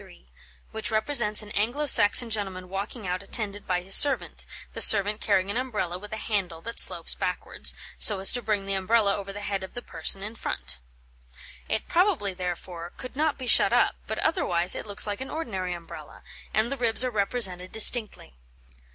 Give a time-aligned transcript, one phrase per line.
[0.01, 0.31] 603,
[0.71, 5.51] which represents an Anglo Saxon gentleman walking out attended by his servant, the servant carrying
[5.51, 9.31] an Umbrella with a handle that slopes backwards, so as to bring the Umbrella over
[9.31, 10.79] the head of the person in front.
[11.69, 15.75] It probably, therefore, could not be shut up, but otherwise it looks like an ordinary
[15.75, 18.33] Umbrella, and the ribs are represented distinctly.